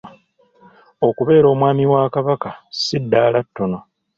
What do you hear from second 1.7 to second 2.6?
wa Kabaka